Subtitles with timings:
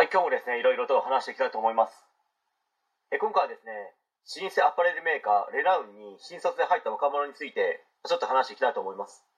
[0.00, 1.92] はい、今日もですね、いろいろと話していきたいと思います。
[3.12, 3.92] え今回はですね、
[4.40, 9.28] 老舗アパレルメーカー、レナウンに新卒で入った若者について、ちょっと話していきたいと思います。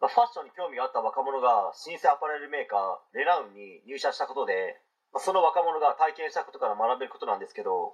[0.00, 4.80] まあ、ファッションに興味があった若者が、老舗アパレルメーカー、レナウンに入社したことで、
[5.12, 7.92] まあ、その若者が体験したことから学べることなんですけど、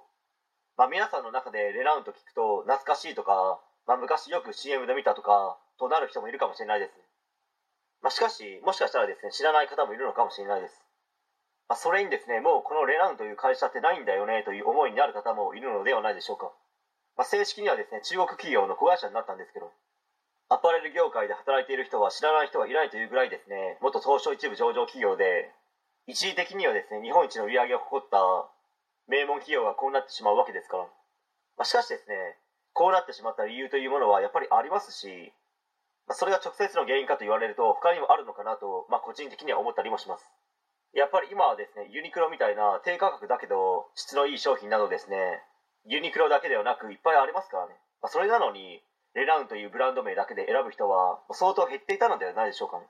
[0.79, 6.95] まあ、皆さんの中でレナウンと聞くと、懐かしいとか、まあ、昔よく CM で見たとか、となる人もいるかもしれないです。
[7.99, 10.88] まあ、しかし、もしかしたらですね、知らない方もいるのかもしれないです。
[11.69, 16.51] まあ、それにですね、もうこのレナウンという会社ってないんだよねという思いになる方もいるのではないでしょうか。
[17.15, 19.69] まあ、正式にはですね、中国企業の子会社になったんですけど、
[20.49, 25.53] アパレル業界で働いている人は知らない人はいないというぐらいですね、元東証一部上場企業で、
[26.07, 28.17] 一時的にはですね、日本一の売り上げを誇った
[29.05, 30.83] 名門企業がこうなってしまうわけですから。
[30.83, 30.89] ま
[31.61, 32.39] あ、しかしですね、
[32.73, 35.33] こうなってしまった理由というものはやっぱりありますし、
[36.07, 40.31] まあ、それが直接の原因かと言われると他にもあるのかなと、まあ、個人的には思ったりもします。
[40.93, 45.43] やっぱり今はですね、ユニクロみたいな低価格だけど質のいい商品などですね、
[45.85, 47.75] ユニクロだけではなくいっぱいありますからね。
[48.01, 48.81] まあ、それなのに、
[49.13, 52.85] レナウンというブランド名だけで選ぶ人は相当減っていたのではないでしょうかね。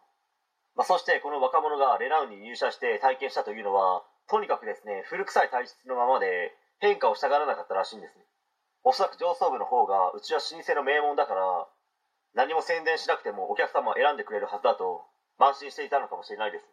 [0.76, 8.24] まあ、そしてこの若者がレナウンに入社して体験したというのは、とにかくですね、古臭い体質のままで変化をしたがらなかったらしいんですね。
[8.84, 11.68] おそらく上層部の方が、うちは老舗の名門だから、
[12.34, 15.04] 何も宣伝しなくてもお客様を選んでくれるはずだと、
[15.40, 16.66] 慢心していたのかもしれないです。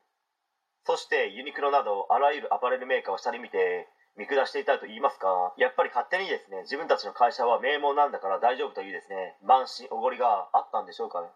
[0.86, 11.28] そしてユニクロなどあらゆるアパレルメーカーを下に見て見下していたと言いますかやっぱり勝手にですね自分たちの会社は名門なんだから大丈夫というですね慢心おごりがあったんでしょうかね。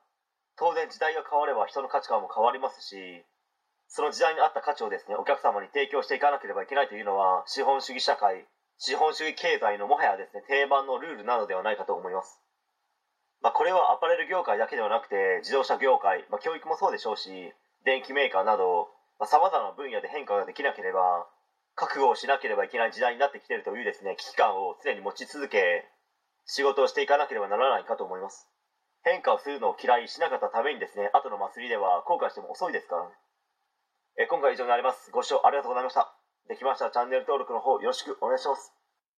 [0.56, 2.94] 当然時代が変われば人の価値観も変わりますし
[3.88, 8.46] その時代に合った価値をですねお客様に提供していかなければいけないというのは資本主義社会
[8.78, 12.38] 資本主義経済のもはやですね定番のルールなのではないかと思います。
[13.42, 17.52] まあ、これはアパレル業界だけではなくて自動車業界、まあ、教育もそうでしょうし
[17.84, 18.88] 電機メーカーなど
[19.26, 21.26] さまざ、まな分野で変化ができなければ
[21.74, 25.84] 覚悟をしなければいけない時代になってきているというですね危機感を常に持ち続け
[26.46, 28.48] 仕事をしていかなければならないかと思います。
[29.02, 33.14] 変化をするのを嫌いしなかったためにですね後の祭りでは後悔しても遅いですからね。
[34.18, 35.10] え今回以上になります。
[35.10, 36.12] ご視聴ありがとうございました。
[36.48, 38.79] できましたらチャンネル登録の方よろしくお願いします。